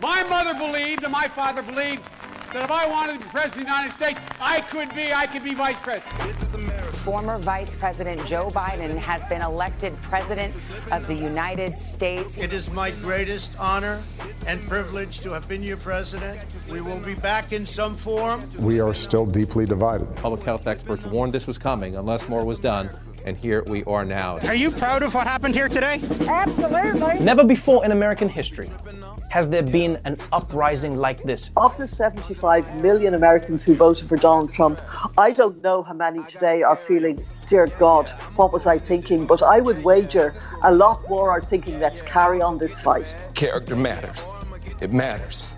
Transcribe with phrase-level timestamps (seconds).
[0.00, 2.04] My mother believed and my father believed
[2.52, 5.26] that if I wanted to be president of the United States, I could be, I
[5.26, 6.22] could be vice president.
[6.22, 6.92] This is America.
[6.98, 10.54] Former Vice President Joe Biden has been elected President
[10.92, 12.36] of the United States.
[12.36, 14.02] It is my greatest honor
[14.46, 16.40] and privilege to have been your president.
[16.70, 18.42] We will be back in some form.
[18.58, 20.14] We are still deeply divided.
[20.16, 22.90] Public health experts warned this was coming unless more was done
[23.24, 24.38] and here we are now.
[24.40, 26.00] Are you proud of what happened here today?
[26.28, 27.18] Absolutely.
[27.18, 28.70] Never before in American history
[29.36, 31.50] has there been an uprising like this.
[31.58, 34.80] Of the 75 million Americans who voted for Donald Trump,
[35.18, 39.26] I don't know how many today are feeling, dear God, what was I thinking?
[39.26, 40.32] But I would wager
[40.62, 43.04] a lot more are thinking, let's carry on this fight.
[43.34, 44.26] Character matters.
[44.80, 45.54] It matters.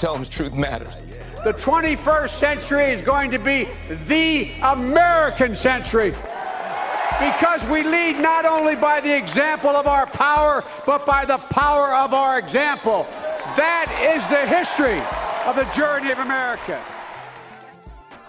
[0.00, 1.00] Telling the truth matters.
[1.44, 3.68] The 21st century is going to be
[4.08, 6.16] the American century
[7.20, 11.94] because we lead not only by the example of our power, but by the power
[11.94, 13.06] of our example.
[13.56, 15.00] That is the history
[15.44, 16.80] of the journey of America.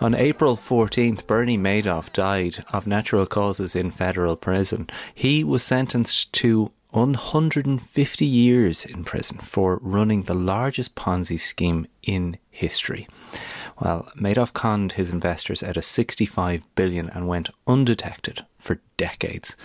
[0.02, 4.90] On April 14th, Bernie Madoff died of natural causes in federal prison.
[5.14, 12.38] He was sentenced to 150 years in prison for running the largest Ponzi scheme in
[12.50, 13.08] history.
[13.80, 19.56] Well, Madoff conned his investors out of 65 billion and went undetected for decades.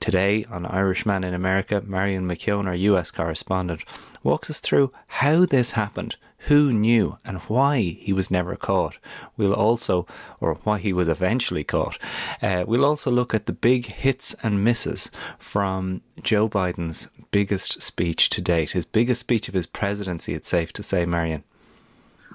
[0.00, 3.82] Today on Irishman in America, Marion McKeone, our US correspondent,
[4.22, 8.96] walks us through how this happened, who knew, and why he was never caught.
[9.36, 10.06] We'll also,
[10.40, 11.98] or why he was eventually caught.
[12.40, 18.30] Uh, we'll also look at the big hits and misses from Joe Biden's biggest speech
[18.30, 21.44] to date, his biggest speech of his presidency, it's safe to say, Marion.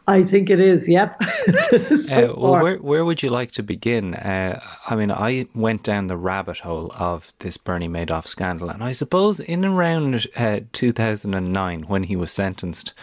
[0.07, 0.87] I think it is.
[0.87, 1.23] Yep.
[2.03, 4.15] so uh, well, where where would you like to begin?
[4.15, 8.83] Uh, I mean, I went down the rabbit hole of this Bernie Madoff scandal, and
[8.83, 12.93] I suppose in around uh, 2009 when he was sentenced.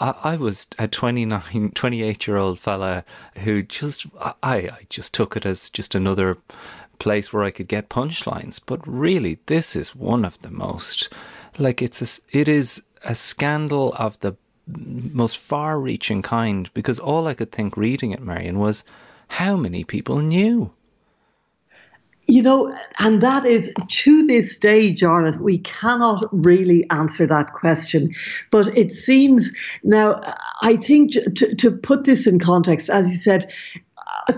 [0.00, 3.04] I, I was a 29, 28 year old fella
[3.38, 6.36] who just, I, I just took it as just another
[6.98, 8.60] place where I could get punchlines.
[8.64, 11.10] But really, this is one of the most,
[11.58, 14.36] like, it's a, it is a scandal of the
[14.66, 18.84] most far reaching kind because all I could think reading it, Marion, was
[19.28, 20.70] how many people knew?
[22.26, 28.14] You know, and that is to this day, Jarlath, we cannot really answer that question.
[28.50, 29.52] But it seems
[29.82, 30.22] now,
[30.62, 33.52] I think to, to put this in context, as you said,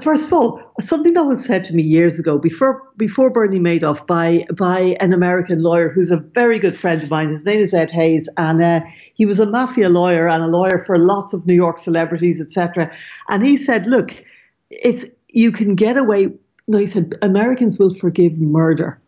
[0.03, 4.07] first of all, something that was said to me years ago before before Bernie Madoff
[4.07, 7.31] by by an American lawyer who's a very good friend of mine.
[7.31, 8.81] His name is Ed Hayes, and uh,
[9.15, 12.93] he was a mafia lawyer and a lawyer for lots of New York celebrities, etc.
[13.29, 14.15] And he said, "Look,
[14.71, 16.29] it's you can get away."
[16.69, 19.01] No, he said Americans will forgive murder.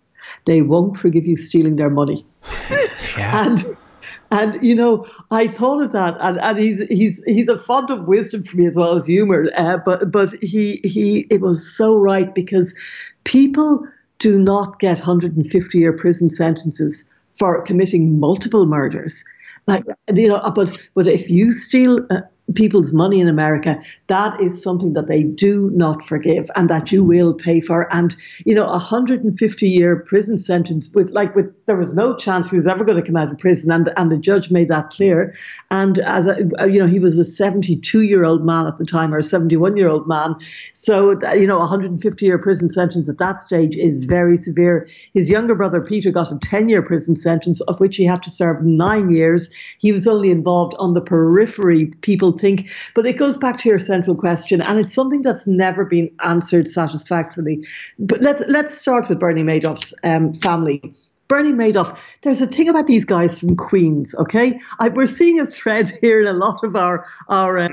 [0.44, 2.26] They won't forgive you stealing their money.
[3.16, 3.46] Yeah.
[3.46, 3.64] and
[4.30, 8.06] and you know, I thought of that, and, and he's he's he's a font of
[8.06, 9.50] wisdom for me as well as humor.
[9.56, 12.74] Uh, but but he he it was so right because
[13.24, 13.86] people
[14.18, 17.08] do not get 150 year prison sentences
[17.38, 19.24] for committing multiple murders.
[19.66, 22.22] Like you know, but but if you steal uh,
[22.54, 27.04] people's money in America, that is something that they do not forgive and that you
[27.04, 27.92] will pay for.
[27.94, 32.48] And, you know, a 150 year prison sentence with like with there was no chance
[32.48, 34.90] he was ever going to come out of prison and and the judge made that
[34.90, 35.34] clear.
[35.70, 38.86] And as a, uh, you know, he was a 72 year old man at the
[38.86, 40.34] time or a 71 year old man.
[40.72, 44.88] So, uh, you know, a 150 year prison sentence at that stage is very severe.
[45.12, 48.30] His younger brother Peter got a 10 year prison sentence of which he had to
[48.30, 49.50] serve nine years.
[49.78, 51.86] He was only involved on the periphery.
[52.00, 52.70] People think.
[52.94, 56.68] But it goes back to your central question, and it's something that's never been answered
[56.68, 57.64] satisfactorily.
[57.98, 60.94] But let's let's start with Bernie Madoff's um, family.
[61.28, 64.58] Bernie Madoff, there's a thing about these guys from Queens, okay?
[64.78, 67.68] I, we're seeing a thread here in a lot of our our uh,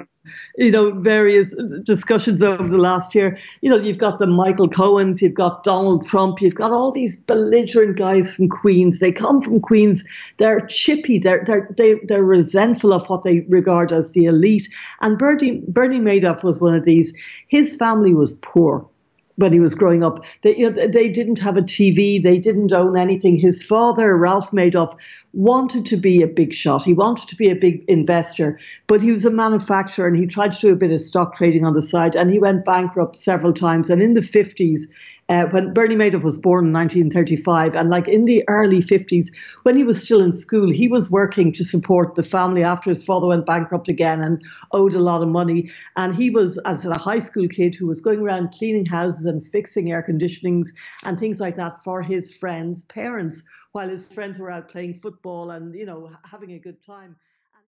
[0.58, 3.38] you know, various discussions over the last year.
[3.62, 7.16] You know, you've got the Michael Cohens, you've got Donald Trump, you've got all these
[7.16, 9.00] belligerent guys from Queens.
[9.00, 10.04] They come from Queens.
[10.38, 11.20] They're chippy.
[11.20, 14.70] They're they're they, they're resentful of what they regard as the elite.
[15.02, 17.14] And Bernie Bernie Madoff was one of these.
[17.48, 18.88] His family was poor
[19.38, 20.24] when he was growing up.
[20.42, 23.38] They, you know, they didn't have a TV, they didn't own anything.
[23.38, 24.96] His father, Ralph Madoff,
[25.34, 26.84] wanted to be a big shot.
[26.84, 30.54] He wanted to be a big investor, but he was a manufacturer and he tried
[30.54, 33.52] to do a bit of stock trading on the side and he went bankrupt several
[33.52, 33.90] times.
[33.90, 34.84] And in the 50s,
[35.28, 39.28] uh, when Bernie Madoff was born in 1935, and like in the early 50s,
[39.64, 43.04] when he was still in school, he was working to support the family after his
[43.04, 45.72] father went bankrupt again and owed a lot of money.
[45.98, 49.44] And he was, as a high school kid, who was going around cleaning houses and
[49.48, 50.68] fixing air conditionings
[51.04, 55.50] and things like that for his friends' parents, while his friends were out playing football
[55.52, 57.16] and, you know, having a good time.